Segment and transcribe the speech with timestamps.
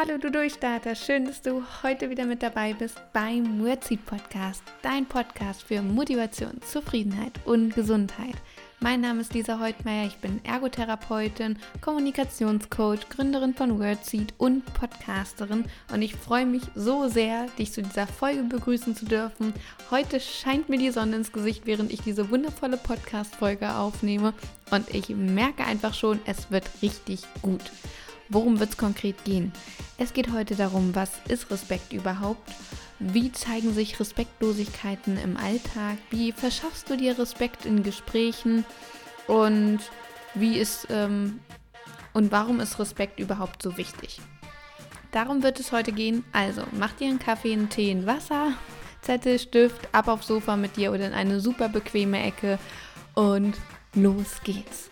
[0.00, 5.06] Hallo du Durchstarter, schön, dass du heute wieder mit dabei bist beim Wordseed Podcast, dein
[5.06, 8.36] Podcast für Motivation, Zufriedenheit und Gesundheit.
[8.78, 16.00] Mein Name ist Lisa Heutmeier, ich bin Ergotherapeutin, Kommunikationscoach, Gründerin von Wordseed und Podcasterin und
[16.00, 19.52] ich freue mich so sehr, dich zu dieser Folge begrüßen zu dürfen.
[19.90, 24.32] Heute scheint mir die Sonne ins Gesicht, während ich diese wundervolle Podcast-Folge aufnehme
[24.70, 27.64] und ich merke einfach schon, es wird richtig gut.
[28.28, 29.52] Worum wird es konkret gehen?
[29.96, 32.50] Es geht heute darum, was ist Respekt überhaupt?
[32.98, 35.98] Wie zeigen sich Respektlosigkeiten im Alltag?
[36.10, 38.64] Wie verschaffst du dir Respekt in Gesprächen?
[39.26, 39.80] Und
[40.34, 41.40] wie ist ähm,
[42.12, 44.20] und warum ist Respekt überhaupt so wichtig?
[45.12, 46.24] Darum wird es heute gehen.
[46.32, 48.52] Also mach dir einen Kaffee, einen Tee, ein Wasser,
[49.00, 52.58] Zettel, Stift, ab aufs Sofa mit dir oder in eine super bequeme Ecke
[53.14, 53.56] und
[53.94, 54.90] los geht's.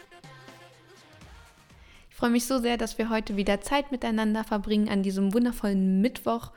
[2.17, 6.01] Ich freue mich so sehr, dass wir heute wieder Zeit miteinander verbringen an diesem wundervollen
[6.01, 6.51] Mittwoch.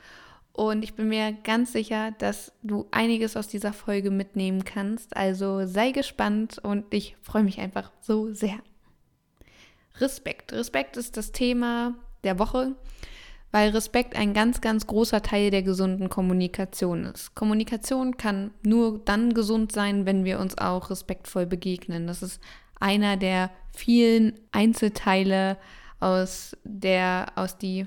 [0.54, 5.18] Und ich bin mir ganz sicher, dass du einiges aus dieser Folge mitnehmen kannst.
[5.18, 8.56] Also sei gespannt und ich freue mich einfach so sehr.
[9.98, 10.54] Respekt.
[10.54, 11.94] Respekt ist das Thema
[12.24, 12.74] der Woche,
[13.52, 17.36] weil Respekt ein ganz, ganz großer Teil der gesunden Kommunikation ist.
[17.36, 22.08] Kommunikation kann nur dann gesund sein, wenn wir uns auch respektvoll begegnen.
[22.08, 22.40] Das ist
[22.80, 25.58] einer der vielen Einzelteile
[26.00, 27.86] aus der, aus die,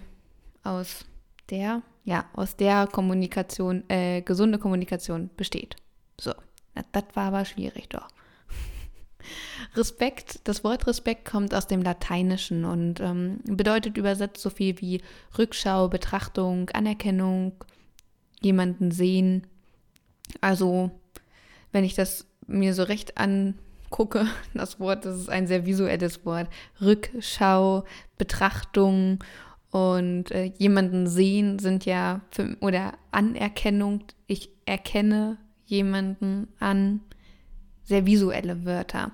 [0.65, 1.05] aus
[1.51, 5.77] der, ja, aus der Kommunikation, äh, gesunde Kommunikation besteht.
[6.21, 6.33] So,
[6.93, 8.09] das war aber schwierig doch.
[9.77, 15.01] Respekt, das Wort Respekt kommt aus dem Lateinischen und ähm, bedeutet übersetzt so viel wie
[15.39, 17.53] Rückschau, Betrachtung, Anerkennung,
[18.41, 19.47] jemanden sehen.
[20.41, 20.91] Also,
[21.71, 23.55] wenn ich das mir so recht an
[23.93, 26.49] gucke, das Wort, das ist ein sehr visuelles Wort.
[26.81, 27.85] Rückschau,
[28.19, 29.23] Betrachtung
[29.71, 37.01] und äh, jemanden sehen sind ja, für, oder Anerkennung, ich erkenne jemanden an,
[37.85, 39.13] sehr visuelle Wörter.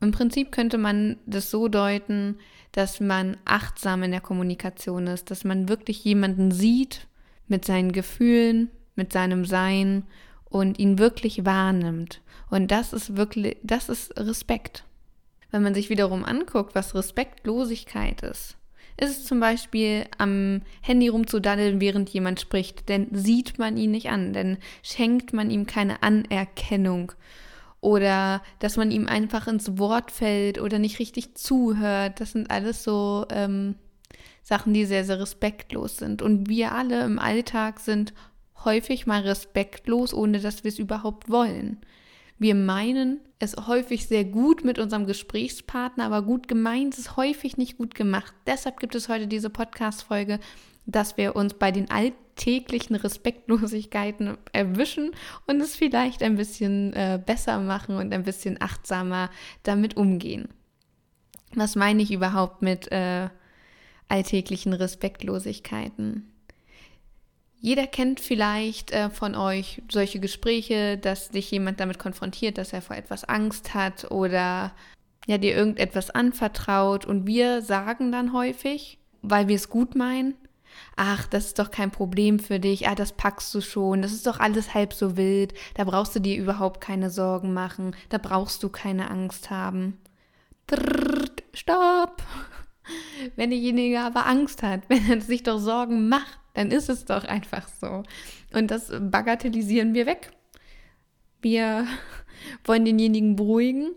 [0.00, 2.38] Im Prinzip könnte man das so deuten,
[2.72, 7.06] dass man achtsam in der Kommunikation ist, dass man wirklich jemanden sieht
[7.48, 10.04] mit seinen Gefühlen, mit seinem Sein
[10.50, 12.20] und ihn wirklich wahrnimmt.
[12.50, 14.84] Und das ist wirklich, das ist Respekt.
[15.50, 18.56] Wenn man sich wiederum anguckt, was Respektlosigkeit ist,
[18.96, 24.10] ist es zum Beispiel am Handy rumzudaddeln, während jemand spricht, denn sieht man ihn nicht
[24.10, 27.12] an, denn schenkt man ihm keine Anerkennung
[27.80, 32.20] oder dass man ihm einfach ins Wort fällt oder nicht richtig zuhört.
[32.20, 33.76] Das sind alles so ähm,
[34.42, 36.20] Sachen, die sehr, sehr respektlos sind.
[36.20, 38.12] Und wir alle im Alltag sind
[38.64, 41.78] häufig mal respektlos, ohne dass wir es überhaupt wollen.
[42.38, 47.78] Wir meinen es häufig sehr gut mit unserem Gesprächspartner, aber gut gemeint ist häufig nicht
[47.78, 48.34] gut gemacht.
[48.46, 50.40] Deshalb gibt es heute diese Podcast-Folge,
[50.86, 55.12] dass wir uns bei den alltäglichen Respektlosigkeiten erwischen
[55.46, 59.30] und es vielleicht ein bisschen äh, besser machen und ein bisschen achtsamer
[59.62, 60.48] damit umgehen.
[61.54, 63.28] Was meine ich überhaupt mit äh,
[64.08, 66.29] alltäglichen Respektlosigkeiten?
[67.60, 72.80] Jeder kennt vielleicht äh, von euch solche Gespräche, dass dich jemand damit konfrontiert, dass er
[72.80, 74.72] vor etwas Angst hat oder
[75.26, 77.04] ja dir irgendetwas anvertraut.
[77.04, 80.34] Und wir sagen dann häufig, weil wir es gut meinen,
[80.96, 84.26] ach, das ist doch kein Problem für dich, ah, das packst du schon, das ist
[84.26, 88.62] doch alles halb so wild, da brauchst du dir überhaupt keine Sorgen machen, da brauchst
[88.62, 89.98] du keine Angst haben.
[91.52, 92.22] Stopp!
[93.36, 97.24] Wenn derjenige aber Angst hat, wenn er sich doch Sorgen macht, dann ist es doch
[97.24, 98.02] einfach so.
[98.52, 100.30] Und das bagatellisieren wir weg.
[101.40, 101.86] Wir
[102.64, 103.92] wollen denjenigen beruhigen,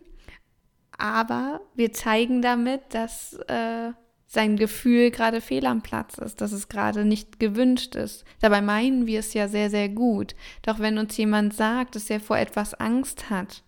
[0.98, 3.92] aber wir zeigen damit, dass äh,
[4.34, 8.26] sein Gefühl gerade fehl am Platz ist, dass es gerade nicht gewünscht ist.
[8.40, 10.36] Dabei meinen wir es ja sehr, sehr gut.
[10.64, 13.64] Doch wenn uns jemand sagt, dass er vor etwas Angst hat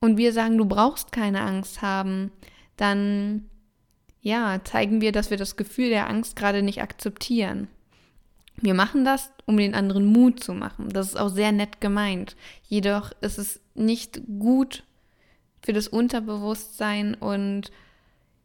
[0.00, 2.30] und wir sagen, du brauchst keine Angst haben,
[2.76, 3.48] dann
[4.22, 7.68] ja, zeigen wir, dass wir das Gefühl der Angst gerade nicht akzeptieren.
[8.56, 10.88] Wir machen das, um den anderen Mut zu machen.
[10.90, 12.36] Das ist auch sehr nett gemeint.
[12.68, 14.84] Jedoch ist es nicht gut
[15.60, 17.72] für das Unterbewusstsein und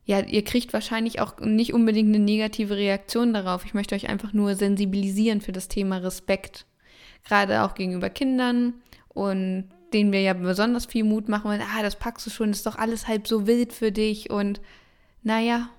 [0.05, 3.65] ja, ihr kriegt wahrscheinlich auch nicht unbedingt eine negative Reaktion darauf.
[3.65, 6.65] Ich möchte euch einfach nur sensibilisieren für das Thema Respekt.
[7.25, 8.75] Gerade auch gegenüber Kindern
[9.09, 12.65] und denen wir ja besonders viel Mut machen, weil, ah, das packst du schon, ist
[12.65, 14.61] doch alles halb so wild für dich und
[15.23, 15.69] naja,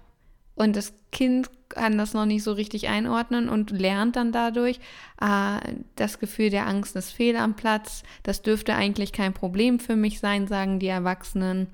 [0.59, 4.81] und das Kind kann das noch nicht so richtig einordnen und lernt dann dadurch,
[5.21, 5.59] äh,
[5.97, 10.19] das Gefühl der Angst ist fehl am Platz, das dürfte eigentlich kein Problem für mich
[10.19, 11.69] sein, sagen die Erwachsenen.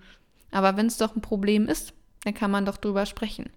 [0.51, 1.95] Aber wenn es doch ein Problem ist,
[2.25, 3.51] dann kann man doch drüber sprechen.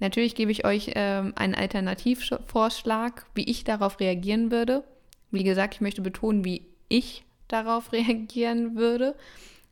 [0.00, 4.84] Natürlich gebe ich euch ähm, einen Alternativvorschlag, wie ich darauf reagieren würde.
[5.30, 9.16] Wie gesagt, ich möchte betonen, wie ich darauf reagieren würde.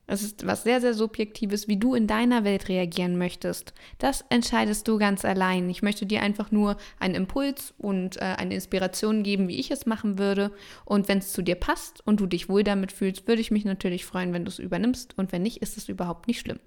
[0.08, 3.74] Es ist was sehr, sehr Subjektives, wie du in deiner Welt reagieren möchtest.
[3.98, 5.68] Das entscheidest du ganz allein.
[5.68, 9.84] Ich möchte dir einfach nur einen Impuls und äh, eine Inspiration geben, wie ich es
[9.84, 10.52] machen würde.
[10.84, 13.64] Und wenn es zu dir passt und du dich wohl damit fühlst, würde ich mich
[13.64, 15.18] natürlich freuen, wenn du es übernimmst.
[15.18, 16.60] Und wenn nicht, ist es überhaupt nicht schlimm.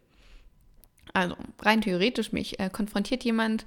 [1.13, 3.65] Also rein theoretisch mich äh, konfrontiert jemand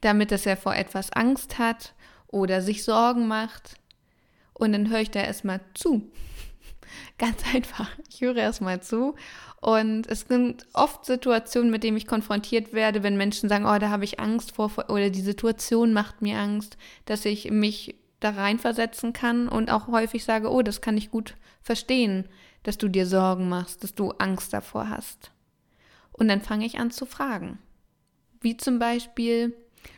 [0.00, 1.94] damit, dass er vor etwas Angst hat
[2.26, 3.76] oder sich Sorgen macht.
[4.52, 6.10] Und dann höre ich da erstmal zu.
[7.18, 7.88] Ganz einfach.
[8.08, 9.14] Ich höre erstmal zu.
[9.60, 13.90] Und es sind oft Situationen, mit denen ich konfrontiert werde, wenn Menschen sagen, oh, da
[13.90, 19.12] habe ich Angst vor, oder die Situation macht mir Angst, dass ich mich da reinversetzen
[19.12, 22.28] kann und auch häufig sage, oh, das kann ich gut verstehen,
[22.62, 25.30] dass du dir Sorgen machst, dass du Angst davor hast.
[26.12, 27.58] Und dann fange ich an zu fragen.
[28.40, 29.54] Wie zum Beispiel,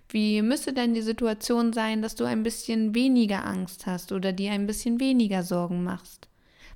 [0.09, 4.53] wie müsste denn die Situation sein, dass du ein bisschen weniger Angst hast oder dir
[4.53, 6.29] ein bisschen weniger Sorgen machst?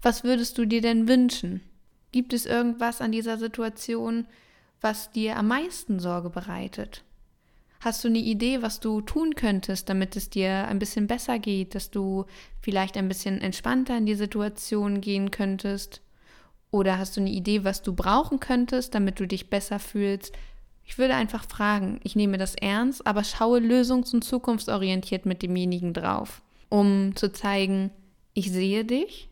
[0.03, 1.61] Was würdest du dir denn wünschen?
[2.13, 4.27] Gibt es irgendwas an dieser Situation,
[4.81, 7.05] was dir am meisten Sorge bereitet?
[7.81, 11.75] Hast du eine Idee, was du tun könntest, damit es dir ein bisschen besser geht,
[11.75, 12.27] dass du
[12.61, 16.01] vielleicht ein bisschen entspannter in die Situation gehen könntest?
[16.71, 20.33] Oder hast du eine Idee, was du brauchen könntest, damit du dich besser fühlst?
[20.85, 25.93] Ich würde einfach fragen, ich nehme das ernst, aber schaue lösungs- und zukunftsorientiert mit demjenigen
[25.93, 27.91] drauf, um zu zeigen,
[28.35, 29.29] ich sehe dich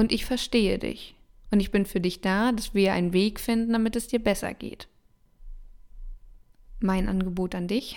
[0.00, 1.14] und ich verstehe dich.
[1.50, 4.54] Und ich bin für dich da, dass wir einen Weg finden, damit es dir besser
[4.54, 4.88] geht.
[6.80, 7.96] Mein Angebot an dich.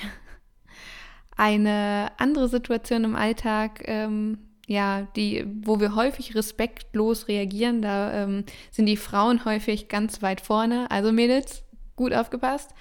[1.38, 8.44] Eine andere Situation im Alltag, ähm, ja, die, wo wir häufig respektlos reagieren, da ähm,
[8.70, 10.92] sind die Frauen häufig ganz weit vorne.
[10.92, 11.64] Also Mädels,
[11.96, 12.72] gut aufgepasst.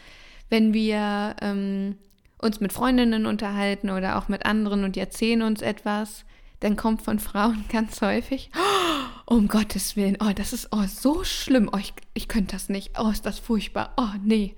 [0.51, 1.97] Wenn wir ähm,
[2.39, 6.25] uns mit Freundinnen unterhalten oder auch mit anderen und die erzählen uns etwas,
[6.61, 11.25] dann kommt von Frauen ganz häufig, oh, um Gottes Willen, oh, das ist oh, so
[11.25, 14.55] schlimm, oh, ich, ich könnte das nicht, oh, ist das furchtbar, oh, nee.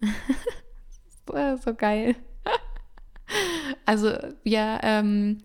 [1.26, 2.16] so, so geil.
[3.86, 4.12] also
[4.42, 5.38] wir ähm,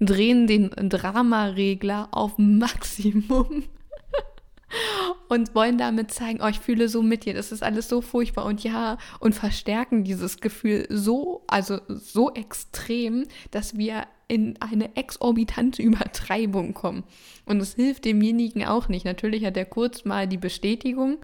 [0.00, 3.64] drehen den Dramaregler auf Maximum
[5.28, 8.44] und wollen damit zeigen, oh, ich fühle so mit dir, das ist alles so furchtbar.
[8.44, 15.82] Und ja, und verstärken dieses Gefühl so, also so extrem, dass wir in eine exorbitante
[15.82, 17.04] Übertreibung kommen.
[17.44, 19.04] Und es hilft demjenigen auch nicht.
[19.04, 21.18] Natürlich hat er kurz mal die Bestätigung,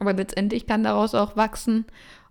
[0.00, 1.84] aber letztendlich kann daraus auch wachsen,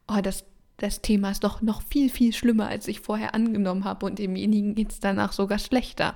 [0.07, 0.45] oh, das
[0.77, 4.75] das Thema ist doch noch viel, viel schlimmer, als ich vorher angenommen habe und demjenigen
[4.75, 6.15] geht es danach sogar schlechter.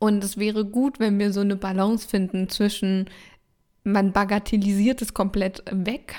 [0.00, 3.08] Und es wäre gut, wenn wir so eine Balance finden zwischen,
[3.84, 6.16] man bagatellisiert es komplett weg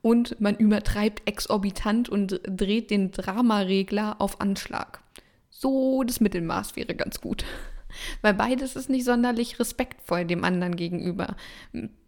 [0.00, 5.01] und man übertreibt exorbitant und dreht den Dramaregler auf Anschlag.
[5.62, 7.44] So das Mittelmaß wäre ganz gut.
[8.22, 11.36] Weil beides ist nicht sonderlich respektvoll dem anderen gegenüber.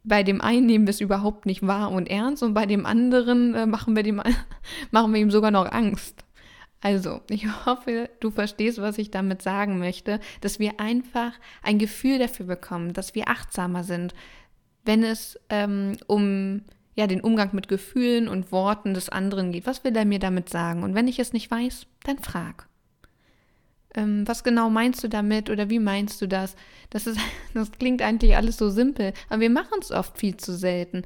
[0.03, 3.55] Bei dem einen nehmen wir es überhaupt nicht wahr und ernst und bei dem anderen
[3.55, 4.21] äh, machen, wir dem,
[4.91, 6.25] machen wir ihm sogar noch Angst.
[6.81, 12.19] Also, ich hoffe, du verstehst, was ich damit sagen möchte, dass wir einfach ein Gefühl
[12.19, 14.15] dafür bekommen, dass wir achtsamer sind,
[14.85, 16.63] wenn es ähm, um
[16.97, 19.67] ja, den Umgang mit Gefühlen und Worten des anderen geht.
[19.67, 20.83] Was will er mir damit sagen?
[20.83, 22.67] Und wenn ich es nicht weiß, dann frag
[23.95, 26.57] ähm, was genau meinst du damit oder wie meinst du das?
[26.91, 27.19] Das, ist,
[27.55, 31.03] das klingt eigentlich alles so simpel, aber wir machen es oft viel zu selten.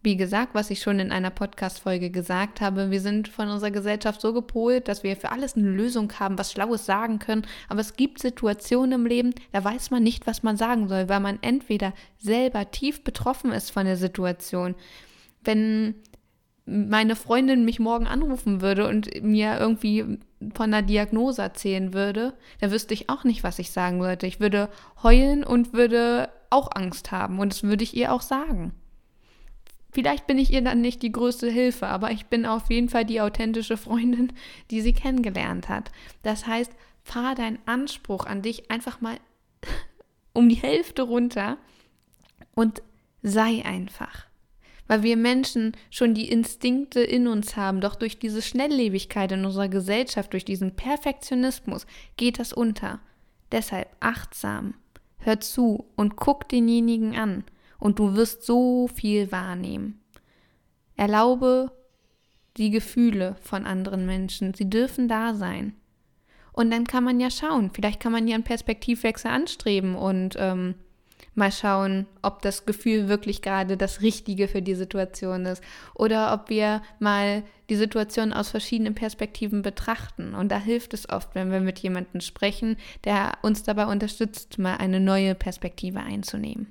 [0.00, 4.20] Wie gesagt, was ich schon in einer Podcast-Folge gesagt habe, wir sind von unserer Gesellschaft
[4.20, 7.46] so gepolt, dass wir für alles eine Lösung haben, was Schlaues sagen können.
[7.68, 11.18] Aber es gibt Situationen im Leben, da weiß man nicht, was man sagen soll, weil
[11.18, 14.76] man entweder selber tief betroffen ist von der Situation.
[15.42, 15.96] Wenn
[16.68, 20.18] meine Freundin mich morgen anrufen würde und mir irgendwie
[20.54, 24.26] von einer Diagnose erzählen würde, dann wüsste ich auch nicht, was ich sagen sollte.
[24.26, 24.68] Ich würde
[25.02, 28.72] heulen und würde auch Angst haben und das würde ich ihr auch sagen.
[29.90, 33.04] Vielleicht bin ich ihr dann nicht die größte Hilfe, aber ich bin auf jeden Fall
[33.04, 34.32] die authentische Freundin,
[34.70, 35.90] die sie kennengelernt hat.
[36.22, 36.72] Das heißt,
[37.02, 39.16] fahr deinen Anspruch an dich einfach mal
[40.34, 41.56] um die Hälfte runter
[42.54, 42.82] und
[43.22, 44.27] sei einfach
[44.88, 49.68] weil wir Menschen schon die Instinkte in uns haben, doch durch diese Schnelllebigkeit in unserer
[49.68, 52.98] Gesellschaft, durch diesen Perfektionismus geht das unter.
[53.52, 54.74] Deshalb achtsam,
[55.18, 57.44] hör zu und guck denjenigen an
[57.78, 60.00] und du wirst so viel wahrnehmen.
[60.96, 61.70] Erlaube
[62.56, 65.74] die Gefühle von anderen Menschen, sie dürfen da sein.
[66.52, 70.74] Und dann kann man ja schauen, vielleicht kann man ja einen Perspektivwechsel anstreben und ähm,
[71.38, 75.62] Mal schauen, ob das Gefühl wirklich gerade das Richtige für die Situation ist
[75.94, 80.34] oder ob wir mal die Situation aus verschiedenen Perspektiven betrachten.
[80.34, 84.76] Und da hilft es oft, wenn wir mit jemandem sprechen, der uns dabei unterstützt, mal
[84.76, 86.66] eine neue Perspektive einzunehmen.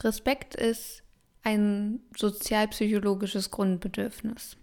[0.00, 1.02] Respekt ist
[1.42, 4.56] ein sozialpsychologisches Grundbedürfnis.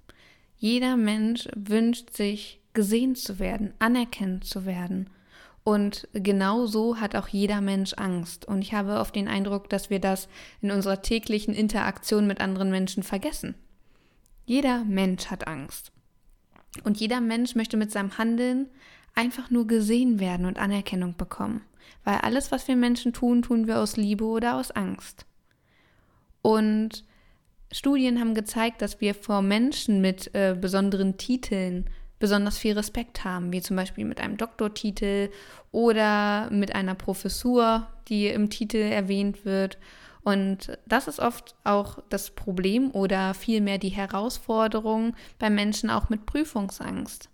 [0.57, 5.09] Jeder Mensch wünscht sich, gesehen zu werden, anerkannt zu werden
[5.63, 8.45] und genau so hat auch jeder Mensch Angst.
[8.45, 10.27] Und ich habe oft den Eindruck, dass wir das
[10.61, 13.55] in unserer täglichen Interaktion mit anderen Menschen vergessen.
[14.45, 15.91] Jeder Mensch hat Angst.
[16.83, 18.67] Und jeder Mensch möchte mit seinem Handeln
[19.15, 21.61] einfach nur gesehen werden und Anerkennung bekommen.
[22.03, 25.25] Weil alles, was wir Menschen tun, tun wir aus Liebe oder aus Angst.
[26.41, 27.05] Und
[27.71, 31.89] Studien haben gezeigt, dass wir vor Menschen mit äh, besonderen Titeln
[32.23, 35.29] besonders viel Respekt haben, wie zum Beispiel mit einem Doktortitel
[35.73, 39.77] oder mit einer Professur, die im Titel erwähnt wird.
[40.23, 46.25] Und das ist oft auch das Problem oder vielmehr die Herausforderung bei Menschen auch mit
[46.25, 47.27] Prüfungsangst.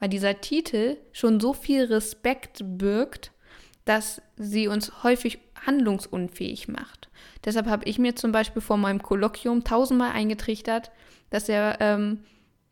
[0.00, 3.30] Weil dieser Titel schon so viel Respekt birgt,
[3.84, 7.10] dass sie uns häufig handlungsunfähig macht.
[7.44, 10.90] Deshalb habe ich mir zum Beispiel vor meinem Kolloquium tausendmal eingetrichtert,
[11.30, 12.24] dass er ähm,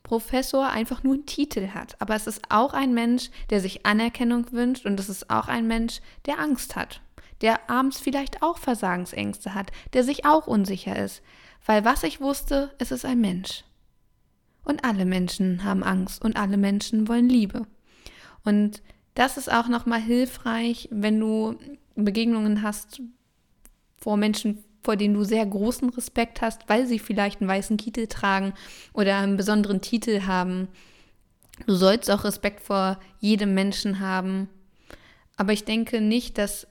[0.02, 2.00] Professor einfach nur einen Titel hat.
[2.00, 5.66] Aber es ist auch ein Mensch, der sich Anerkennung wünscht und es ist auch ein
[5.66, 7.00] Mensch, der Angst hat,
[7.42, 11.22] der abends vielleicht auch Versagensängste hat, der sich auch unsicher ist.
[11.64, 13.64] Weil was ich wusste, es ist ein Mensch.
[14.64, 17.66] Und alle Menschen haben Angst und alle Menschen wollen Liebe.
[18.44, 18.82] Und
[19.14, 21.58] das ist auch nochmal hilfreich, wenn du
[21.94, 23.02] Begegnungen hast
[23.96, 28.06] vor Menschen, vor denen du sehr großen Respekt hast, weil sie vielleicht einen weißen Kittel
[28.06, 28.54] tragen
[28.92, 30.68] oder einen besonderen Titel haben.
[31.66, 34.48] Du sollst auch Respekt vor jedem Menschen haben.
[35.36, 36.66] Aber ich denke nicht, dass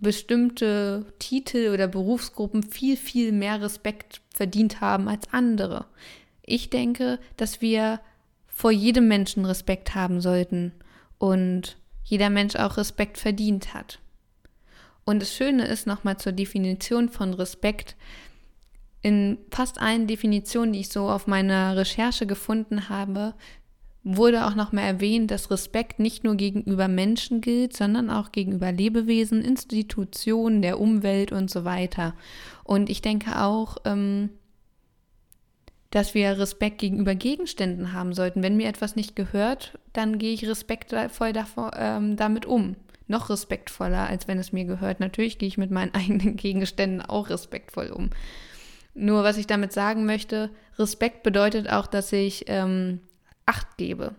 [0.00, 5.86] bestimmte Titel oder Berufsgruppen viel, viel mehr Respekt verdient haben als andere.
[6.42, 8.00] Ich denke, dass wir
[8.46, 10.72] vor jedem Menschen Respekt haben sollten
[11.18, 13.98] und jeder Mensch auch Respekt verdient hat.
[15.08, 17.96] Und das Schöne ist nochmal zur Definition von Respekt.
[19.00, 23.32] In fast allen Definitionen, die ich so auf meiner Recherche gefunden habe,
[24.04, 29.40] wurde auch nochmal erwähnt, dass Respekt nicht nur gegenüber Menschen gilt, sondern auch gegenüber Lebewesen,
[29.40, 32.12] Institutionen, der Umwelt und so weiter.
[32.62, 34.28] Und ich denke auch, ähm,
[35.90, 38.42] dass wir Respekt gegenüber Gegenständen haben sollten.
[38.42, 42.76] Wenn mir etwas nicht gehört, dann gehe ich respektvoll davor, ähm, damit um
[43.06, 45.00] noch respektvoller, als wenn es mir gehört.
[45.00, 48.10] Natürlich gehe ich mit meinen eigenen Gegenständen auch respektvoll um.
[48.94, 53.00] Nur was ich damit sagen möchte, Respekt bedeutet auch, dass ich ähm,
[53.46, 54.14] Acht gebe,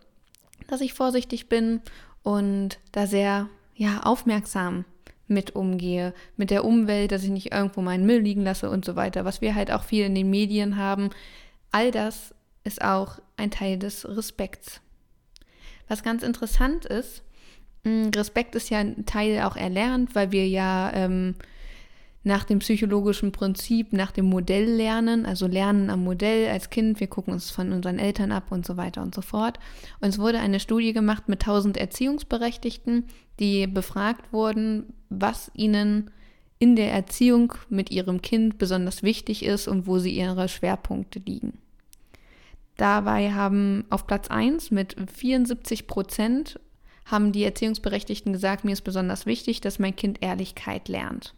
[0.67, 1.81] dass ich vorsichtig bin
[2.23, 4.85] und da sehr ja aufmerksam
[5.27, 8.95] mit umgehe, mit der Umwelt, dass ich nicht irgendwo meinen Müll liegen lasse und so
[8.95, 11.11] weiter, was wir halt auch viel in den Medien haben.
[11.71, 12.33] All das
[12.63, 14.81] ist auch ein Teil des Respekts.
[15.87, 17.23] Was ganz interessant ist,
[17.83, 21.35] Mm, Respekt ist ja ein Teil auch erlernt, weil wir ja ähm,
[22.23, 27.07] nach dem psychologischen Prinzip, nach dem Modell lernen, also lernen am Modell als Kind, wir
[27.07, 29.57] gucken uns von unseren Eltern ab und so weiter und so fort.
[30.01, 33.05] Und es wurde eine Studie gemacht mit 1000 Erziehungsberechtigten,
[33.39, 36.11] die befragt wurden, was ihnen
[36.59, 41.57] in der Erziehung mit ihrem Kind besonders wichtig ist und wo sie ihre Schwerpunkte liegen.
[42.75, 46.59] Dabei haben auf Platz 1 mit 74 Prozent
[47.05, 51.33] haben die Erziehungsberechtigten gesagt, mir ist besonders wichtig, dass mein Kind Ehrlichkeit lernt.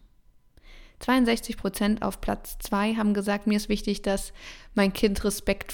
[0.99, 4.33] 62 Prozent auf Platz 2 haben gesagt, mir ist wichtig, dass
[4.75, 5.73] mein Kind Respekt,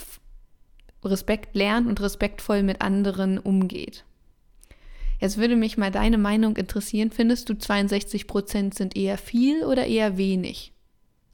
[1.04, 4.06] Respekt lernt und respektvoll mit anderen umgeht.
[5.19, 7.12] Jetzt würde mich mal deine Meinung interessieren.
[7.12, 10.74] Findest du 62 Prozent sind eher viel oder eher wenig?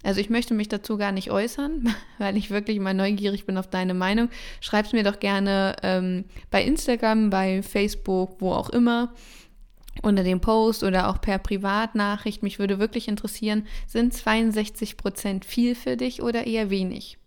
[0.03, 3.69] Also ich möchte mich dazu gar nicht äußern, weil ich wirklich mal neugierig bin auf
[3.69, 4.29] deine Meinung.
[4.59, 9.13] Schreib es mir doch gerne ähm, bei Instagram, bei Facebook, wo auch immer,
[10.01, 12.43] unter dem Post oder auch per Privatnachricht.
[12.43, 17.17] Mich würde wirklich interessieren, sind 62 Prozent viel für dich oder eher wenig?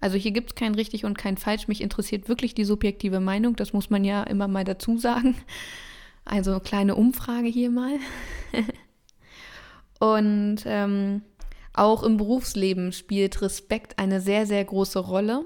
[0.00, 1.68] Also hier gibt es kein richtig und kein falsch.
[1.68, 3.56] Mich interessiert wirklich die subjektive Meinung.
[3.56, 5.36] Das muss man ja immer mal dazu sagen.
[6.26, 7.98] Also kleine Umfrage hier mal.
[10.00, 11.22] und ähm,
[11.72, 15.44] auch im Berufsleben spielt Respekt eine sehr, sehr große Rolle.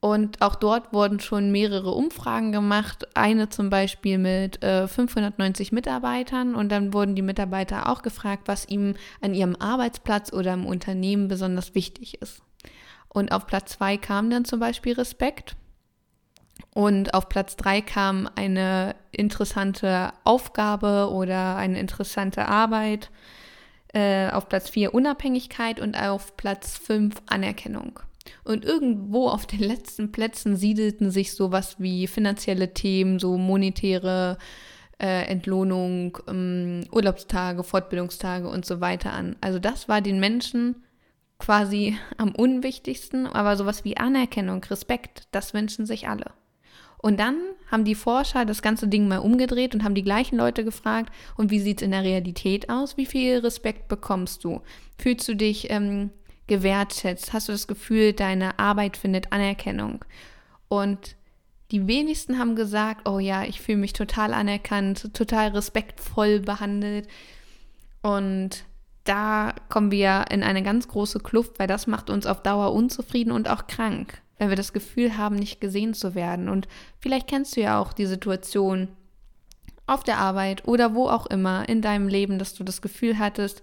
[0.00, 3.08] Und auch dort wurden schon mehrere Umfragen gemacht.
[3.16, 6.54] Eine zum Beispiel mit äh, 590 Mitarbeitern.
[6.54, 11.26] Und dann wurden die Mitarbeiter auch gefragt, was ihm an ihrem Arbeitsplatz oder im Unternehmen
[11.26, 12.42] besonders wichtig ist.
[13.08, 15.56] Und auf Platz zwei kam dann zum Beispiel Respekt.
[16.74, 23.10] Und auf Platz drei kam eine interessante Aufgabe oder eine interessante Arbeit
[23.94, 28.00] äh, auf Platz 4 Unabhängigkeit und auf Platz 5 Anerkennung.
[28.44, 34.38] Und irgendwo auf den letzten Plätzen siedelten sich sowas wie finanzielle Themen, so monetäre
[35.00, 39.36] äh, Entlohnung, ähm, Urlaubstage, Fortbildungstage und so weiter an.
[39.40, 40.84] Also das war den Menschen
[41.38, 46.32] quasi am unwichtigsten, aber sowas wie Anerkennung, Respekt, das wünschen sich alle.
[46.98, 47.36] Und dann
[47.70, 51.50] haben die Forscher das ganze Ding mal umgedreht und haben die gleichen Leute gefragt, und
[51.50, 52.96] wie sieht es in der Realität aus?
[52.96, 54.60] Wie viel Respekt bekommst du?
[54.98, 56.10] Fühlst du dich ähm,
[56.48, 57.32] gewertschätzt?
[57.32, 60.04] Hast du das Gefühl, deine Arbeit findet Anerkennung?
[60.68, 61.16] Und
[61.70, 67.08] die wenigsten haben gesagt, oh ja, ich fühle mich total anerkannt, total respektvoll behandelt.
[68.02, 68.64] Und
[69.04, 73.32] da kommen wir in eine ganz große Kluft, weil das macht uns auf Dauer unzufrieden
[73.32, 76.48] und auch krank, wenn wir das Gefühl haben, nicht gesehen zu werden.
[76.48, 76.68] Und
[77.00, 78.88] vielleicht kennst du ja auch die Situation
[79.86, 83.62] auf der Arbeit oder wo auch immer in deinem Leben, dass du das Gefühl hattest,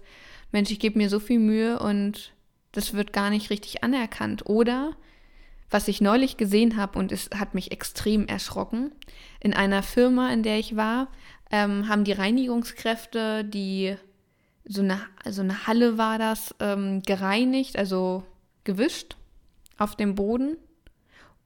[0.52, 2.32] Mensch, ich gebe mir so viel Mühe und
[2.72, 4.46] das wird gar nicht richtig anerkannt.
[4.46, 4.92] Oder
[5.70, 8.92] was ich neulich gesehen habe und es hat mich extrem erschrocken,
[9.40, 11.08] in einer Firma, in der ich war,
[11.50, 13.96] ähm, haben die Reinigungskräfte die
[14.68, 18.24] so eine, so eine Halle war das, ähm, gereinigt, also
[18.64, 19.16] gewischt
[19.78, 20.56] auf dem Boden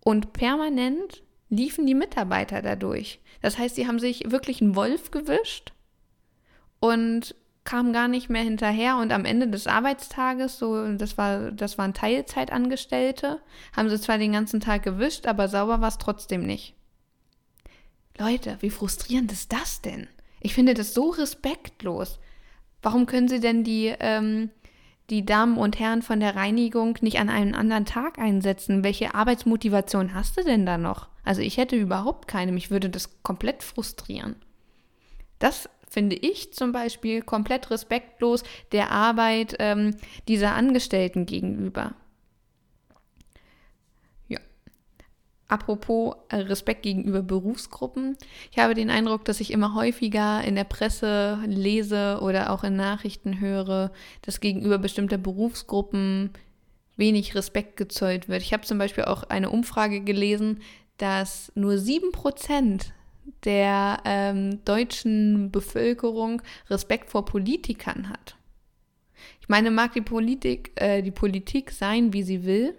[0.04, 3.20] und permanent liefen die Mitarbeiter dadurch.
[3.42, 5.72] Das heißt, sie haben sich wirklich einen Wolf gewischt
[6.78, 11.76] und kam gar nicht mehr hinterher und am Ende des Arbeitstages, so das war, das
[11.76, 13.40] waren Teilzeitangestellte,
[13.76, 16.74] haben sie zwar den ganzen Tag gewischt, aber sauber war es trotzdem nicht.
[18.18, 20.08] Leute, wie frustrierend ist das denn?
[20.40, 22.18] Ich finde das so respektlos.
[22.82, 24.50] Warum können sie denn die, ähm,
[25.10, 28.84] die Damen und Herren von der Reinigung nicht an einen anderen Tag einsetzen?
[28.84, 31.08] Welche Arbeitsmotivation hast du denn da noch?
[31.24, 34.36] Also ich hätte überhaupt keine, mich würde das komplett frustrieren.
[35.38, 39.96] Das finde ich zum Beispiel komplett respektlos der Arbeit ähm,
[40.28, 41.94] dieser Angestellten gegenüber.
[44.28, 44.38] Ja.
[45.50, 48.16] Apropos äh, Respekt gegenüber Berufsgruppen.
[48.52, 52.76] Ich habe den Eindruck, dass ich immer häufiger in der Presse lese oder auch in
[52.76, 53.90] Nachrichten höre,
[54.22, 56.30] dass gegenüber bestimmter Berufsgruppen
[56.96, 58.42] wenig Respekt gezollt wird.
[58.42, 60.60] Ich habe zum Beispiel auch eine Umfrage gelesen,
[60.98, 62.86] dass nur 7%
[63.44, 68.36] der ähm, deutschen Bevölkerung Respekt vor Politikern hat.
[69.40, 72.76] Ich meine, mag die Politik, äh, die Politik sein, wie sie will.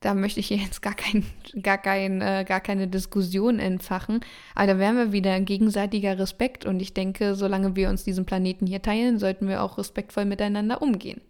[0.00, 1.24] Da möchte ich jetzt gar, kein,
[1.60, 4.20] gar, kein, äh, gar keine Diskussion entfachen.
[4.54, 6.64] Aber da wären wir wieder gegenseitiger Respekt.
[6.64, 10.82] Und ich denke, solange wir uns diesen Planeten hier teilen, sollten wir auch respektvoll miteinander
[10.82, 11.20] umgehen.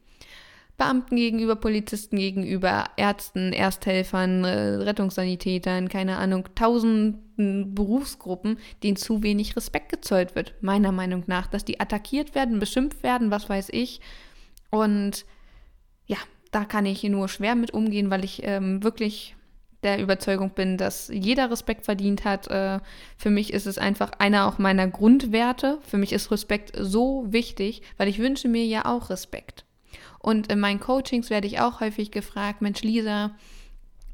[0.77, 9.57] Beamten gegenüber, Polizisten gegenüber, Ärzten, Ersthelfern, äh, Rettungssanitätern, keine Ahnung, tausenden Berufsgruppen, denen zu wenig
[9.57, 14.01] Respekt gezollt wird, meiner Meinung nach, dass die attackiert werden, beschimpft werden, was weiß ich.
[14.71, 15.25] Und
[16.51, 19.37] da kann ich nur schwer mit umgehen, weil ich ähm, wirklich
[19.83, 22.49] der Überzeugung bin, dass jeder Respekt verdient hat.
[22.49, 22.81] Äh,
[23.17, 25.79] für mich ist es einfach einer auch meiner Grundwerte.
[25.87, 29.65] Für mich ist Respekt so wichtig, weil ich wünsche mir ja auch Respekt.
[30.19, 33.31] Und in meinen Coachings werde ich auch häufig gefragt, Mensch, Lisa,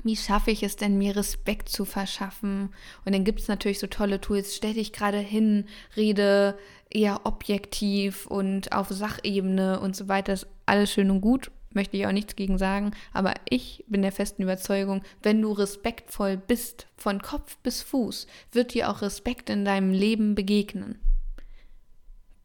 [0.02, 2.74] wie schaffe ich es denn, mir Respekt zu verschaffen?
[3.06, 5.64] Und dann gibt es natürlich so tolle Tools, stell dich gerade hin,
[5.96, 6.58] rede
[6.90, 10.32] eher objektiv und auf Sachebene und so weiter.
[10.32, 14.02] Das ist alles schön und gut, möchte ich auch nichts gegen sagen, aber ich bin
[14.02, 19.50] der festen Überzeugung, wenn du respektvoll bist, von Kopf bis Fuß, wird dir auch Respekt
[19.50, 20.98] in deinem Leben begegnen.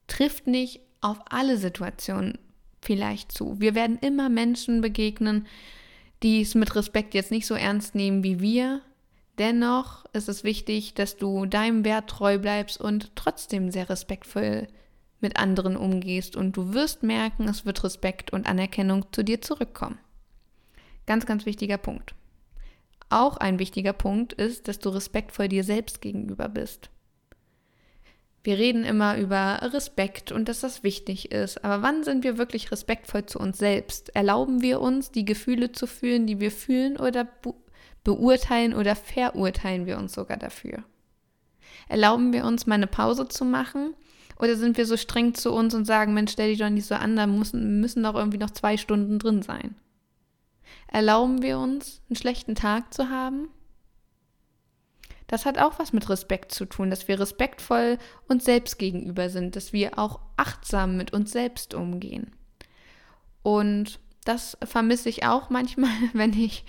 [0.08, 2.38] Trifft nicht auf alle Situationen
[2.82, 3.60] vielleicht zu.
[3.60, 5.48] Wir werden immer Menschen begegnen,
[6.24, 8.82] die es mit Respekt jetzt nicht so ernst nehmen wie wir.
[9.38, 14.68] Dennoch ist es wichtig, dass du deinem Wert treu bleibst und trotzdem sehr respektvoll
[15.22, 20.00] mit anderen umgehst und du wirst merken, es wird Respekt und Anerkennung zu dir zurückkommen.
[21.06, 22.16] Ganz, ganz wichtiger Punkt.
[23.10, 26.90] Auch ein wichtiger Punkt ist, dass du respektvoll dir selbst gegenüber bist.
[28.44, 31.64] Wir reden immer über Respekt und dass das wichtig ist.
[31.66, 34.16] Aber wann sind wir wirklich respektvoll zu uns selbst?
[34.16, 37.54] Erlauben wir uns, die Gefühle zu fühlen, die wir fühlen, oder be
[38.06, 40.84] beurteilen oder verurteilen wir uns sogar dafür?
[41.90, 43.94] Erlauben wir uns, mal eine Pause zu machen?
[44.40, 46.96] Oder sind wir so streng zu uns und sagen, Mensch, stell dich doch nicht so
[46.96, 49.76] an, da müssen, müssen doch irgendwie noch zwei Stunden drin sein?
[50.88, 53.50] Erlauben wir uns, einen schlechten Tag zu haben?
[55.28, 59.56] Das hat auch was mit Respekt zu tun, dass wir respektvoll uns selbst gegenüber sind,
[59.56, 62.32] dass wir auch achtsam mit uns selbst umgehen.
[63.44, 66.64] Und das vermisse ich auch manchmal, wenn ich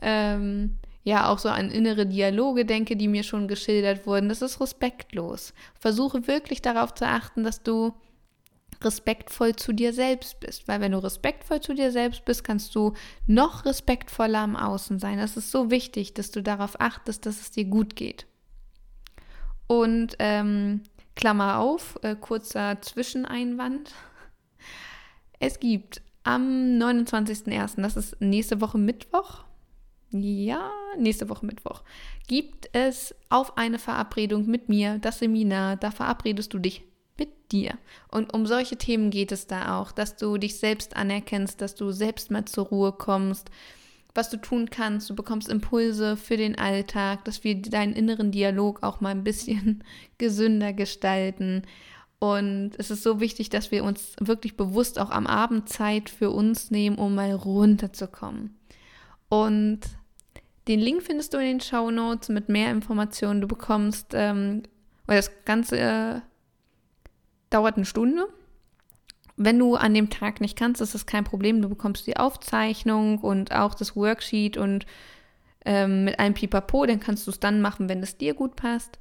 [0.00, 4.28] ähm, ja auch so an innere Dialoge denke, die mir schon geschildert wurden.
[4.28, 5.52] Das ist respektlos.
[5.78, 7.92] Versuche wirklich darauf zu achten, dass du
[8.82, 10.66] respektvoll zu dir selbst bist.
[10.66, 12.94] Weil wenn du respektvoll zu dir selbst bist, kannst du
[13.26, 15.18] noch respektvoller am Außen sein.
[15.18, 18.26] Das ist so wichtig, dass du darauf achtest, dass es dir gut geht.
[19.66, 20.82] Und ähm,
[21.14, 23.92] Klammer auf, äh, kurzer Zwischeneinwand.
[25.38, 29.44] Es gibt am 29.01., das ist nächste Woche Mittwoch,
[30.22, 31.82] ja, nächste Woche Mittwoch,
[32.26, 35.76] gibt es auf eine Verabredung mit mir das Seminar.
[35.76, 36.84] Da verabredest du dich
[37.18, 37.78] mit dir.
[38.10, 41.92] Und um solche Themen geht es da auch, dass du dich selbst anerkennst, dass du
[41.92, 43.50] selbst mal zur Ruhe kommst,
[44.14, 45.10] was du tun kannst.
[45.10, 49.84] Du bekommst Impulse für den Alltag, dass wir deinen inneren Dialog auch mal ein bisschen
[50.18, 51.62] gesünder gestalten.
[52.18, 56.30] Und es ist so wichtig, dass wir uns wirklich bewusst auch am Abend Zeit für
[56.30, 58.56] uns nehmen, um mal runterzukommen.
[59.28, 59.80] Und
[60.68, 63.40] den Link findest du in den Show Notes mit mehr Informationen.
[63.40, 64.62] Du bekommst, ähm,
[65.06, 66.20] das Ganze äh,
[67.50, 68.26] dauert eine Stunde.
[69.36, 71.60] Wenn du an dem Tag nicht kannst, ist das kein Problem.
[71.60, 74.86] Du bekommst die Aufzeichnung und auch das Worksheet und
[75.64, 78.98] ähm, mit einem Pipapo, dann kannst du es dann machen, wenn es dir gut passt.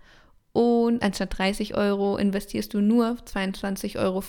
[0.53, 4.23] Und anstatt 30 Euro investierst du nur 22,50 Euro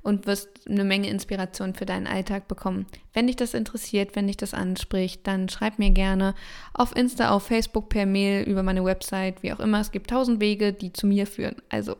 [0.00, 2.86] und wirst eine Menge Inspiration für deinen Alltag bekommen.
[3.12, 6.34] Wenn dich das interessiert, wenn dich das anspricht, dann schreib mir gerne
[6.72, 9.78] auf Insta, auf Facebook, per Mail, über meine Website, wie auch immer.
[9.78, 11.56] Es gibt tausend Wege, die zu mir führen.
[11.68, 11.96] Also,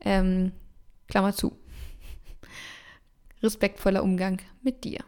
[0.00, 0.52] ähm,
[1.08, 1.52] Klammer zu.
[3.42, 5.00] Respektvoller Umgang mit dir.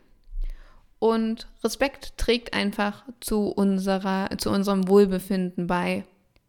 [0.99, 6.05] Und Respekt trägt einfach zu, unserer, zu unserem Wohlbefinden bei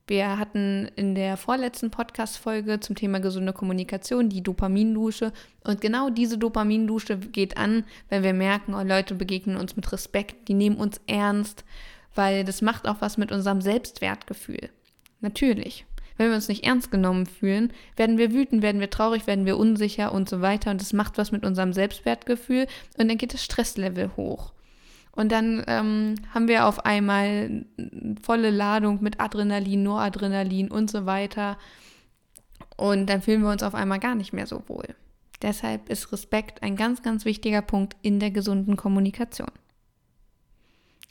[0.07, 5.33] wir hatten in der vorletzten Podcast-Folge zum Thema gesunde Kommunikation die Dopamindusche.
[5.65, 10.47] Und genau diese Dopamindusche geht an, wenn wir merken, oh, Leute begegnen uns mit Respekt,
[10.47, 11.65] die nehmen uns ernst,
[12.15, 14.69] weil das macht auch was mit unserem Selbstwertgefühl.
[15.19, 15.85] Natürlich.
[16.15, 19.57] Wenn wir uns nicht ernst genommen fühlen, werden wir wütend, werden wir traurig, werden wir
[19.57, 20.71] unsicher und so weiter.
[20.71, 22.67] Und das macht was mit unserem Selbstwertgefühl
[22.97, 24.53] und dann geht das Stresslevel hoch.
[25.17, 27.65] Und dann ähm, haben wir auf einmal
[28.21, 31.57] volle Ladung mit Adrenalin, Noradrenalin und so weiter.
[32.77, 34.85] Und dann fühlen wir uns auf einmal gar nicht mehr so wohl.
[35.41, 39.49] Deshalb ist Respekt ein ganz, ganz wichtiger Punkt in der gesunden Kommunikation.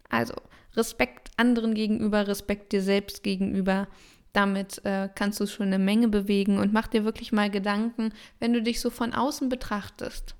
[0.08, 0.34] Also
[0.76, 3.88] Respekt anderen gegenüber, Respekt dir selbst gegenüber.
[4.32, 8.52] Damit äh, kannst du schon eine Menge bewegen und mach dir wirklich mal Gedanken, wenn
[8.52, 10.36] du dich so von außen betrachtest.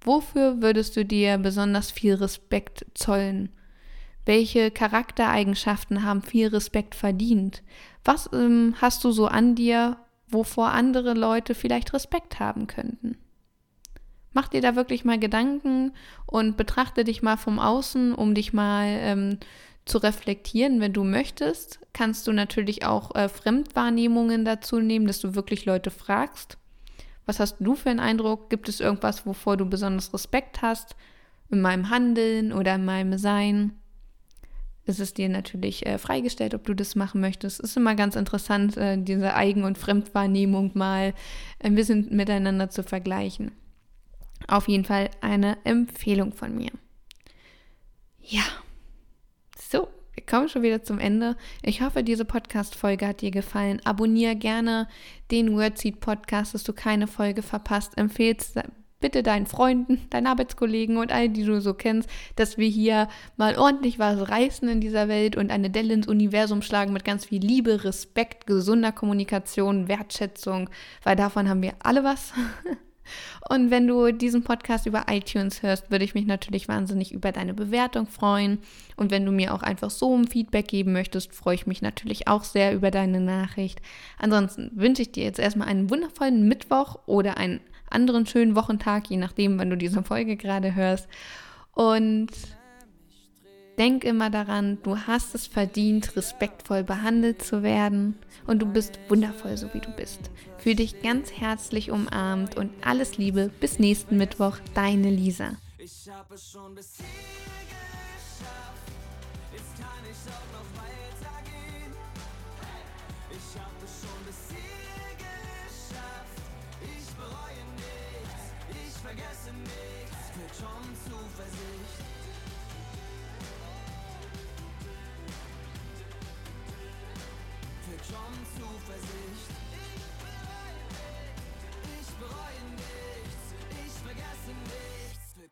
[0.00, 3.50] Wofür würdest du dir besonders viel Respekt zollen?
[4.24, 7.62] Welche Charaktereigenschaften haben viel Respekt verdient?
[8.04, 9.96] Was ähm, hast du so an dir,
[10.28, 13.16] wovor andere Leute vielleicht Respekt haben könnten?
[14.32, 15.92] Mach dir da wirklich mal Gedanken
[16.26, 19.38] und betrachte dich mal vom Außen, um dich mal ähm,
[19.84, 21.80] zu reflektieren, wenn du möchtest.
[21.92, 26.58] Kannst du natürlich auch äh, Fremdwahrnehmungen dazu nehmen, dass du wirklich Leute fragst.
[27.28, 28.48] Was hast du für einen Eindruck?
[28.48, 30.96] Gibt es irgendwas, wovor du besonders Respekt hast?
[31.50, 33.72] In meinem Handeln oder in meinem Sein?
[34.86, 37.60] Es ist dir natürlich äh, freigestellt, ob du das machen möchtest.
[37.60, 41.12] Es ist immer ganz interessant, äh, diese Eigen- und Fremdwahrnehmung mal
[41.62, 43.52] ein bisschen miteinander zu vergleichen.
[44.46, 46.70] Auf jeden Fall eine Empfehlung von mir.
[48.22, 48.44] Ja,
[49.70, 49.88] so,
[50.18, 51.36] wir kommen schon wieder zum Ende.
[51.62, 53.80] Ich hoffe, diese Podcast-Folge hat dir gefallen.
[53.84, 54.88] Abonniere gerne
[55.30, 57.96] den Wordseed Podcast, dass du keine Folge verpasst.
[57.96, 58.58] Empfehlst
[58.98, 63.56] bitte deinen Freunden, deinen Arbeitskollegen und all die du so kennst, dass wir hier mal
[63.56, 67.40] ordentlich was reißen in dieser Welt und eine Delle ins Universum schlagen mit ganz viel
[67.40, 70.68] Liebe, Respekt, gesunder Kommunikation, Wertschätzung,
[71.04, 72.32] weil davon haben wir alle was.
[73.48, 77.54] Und wenn du diesen Podcast über iTunes hörst, würde ich mich natürlich wahnsinnig über deine
[77.54, 78.58] Bewertung freuen.
[78.96, 82.28] Und wenn du mir auch einfach so ein Feedback geben möchtest, freue ich mich natürlich
[82.28, 83.80] auch sehr über deine Nachricht.
[84.18, 89.16] Ansonsten wünsche ich dir jetzt erstmal einen wundervollen Mittwoch oder einen anderen schönen Wochentag, je
[89.16, 91.08] nachdem, wann du diese Folge gerade hörst.
[91.72, 92.28] Und
[93.78, 99.56] Denk immer daran, du hast es verdient, respektvoll behandelt zu werden und du bist wundervoll,
[99.56, 100.18] so wie du bist.
[100.58, 103.50] Fühl dich ganz herzlich umarmt und alles Liebe.
[103.60, 105.52] Bis nächsten Mittwoch, deine Lisa.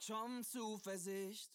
[0.06, 1.50] Schon Zuversicht.